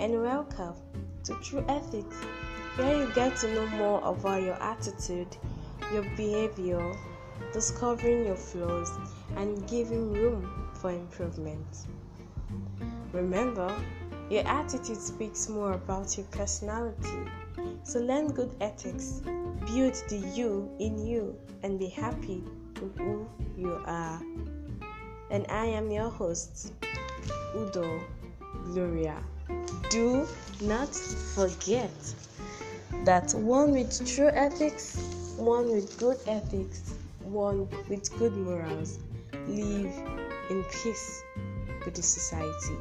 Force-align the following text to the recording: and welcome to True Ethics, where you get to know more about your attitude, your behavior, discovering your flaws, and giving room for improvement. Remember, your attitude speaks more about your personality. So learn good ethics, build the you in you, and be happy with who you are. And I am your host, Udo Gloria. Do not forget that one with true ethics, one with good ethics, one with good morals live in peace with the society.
and 0.00 0.22
welcome 0.22 0.74
to 1.24 1.34
True 1.42 1.64
Ethics, 1.66 2.14
where 2.76 2.94
you 2.94 3.10
get 3.14 3.34
to 3.38 3.54
know 3.54 3.66
more 3.68 4.02
about 4.04 4.42
your 4.42 4.62
attitude, 4.62 5.34
your 5.94 6.02
behavior, 6.14 6.94
discovering 7.54 8.26
your 8.26 8.36
flaws, 8.36 8.90
and 9.36 9.66
giving 9.66 10.12
room 10.12 10.68
for 10.74 10.90
improvement. 10.90 11.86
Remember, 13.12 13.74
your 14.28 14.46
attitude 14.46 14.98
speaks 14.98 15.48
more 15.48 15.72
about 15.72 16.14
your 16.18 16.26
personality. 16.26 17.30
So 17.82 17.98
learn 18.00 18.28
good 18.28 18.54
ethics, 18.60 19.22
build 19.64 19.94
the 20.10 20.22
you 20.34 20.70
in 20.78 20.98
you, 20.98 21.34
and 21.62 21.78
be 21.78 21.88
happy 21.88 22.44
with 22.80 22.94
who 22.98 23.26
you 23.56 23.80
are. 23.86 24.20
And 25.30 25.46
I 25.48 25.64
am 25.64 25.90
your 25.90 26.10
host, 26.10 26.74
Udo 27.56 28.02
Gloria. 28.72 29.22
Do 29.90 30.26
not 30.60 30.94
forget 31.34 31.90
that 33.04 33.32
one 33.34 33.72
with 33.72 34.06
true 34.06 34.30
ethics, 34.32 34.96
one 35.36 35.70
with 35.70 35.98
good 35.98 36.18
ethics, 36.26 36.94
one 37.20 37.68
with 37.88 38.16
good 38.18 38.36
morals 38.36 38.98
live 39.46 39.92
in 40.50 40.64
peace 40.64 41.22
with 41.84 41.94
the 41.94 42.02
society. 42.02 42.76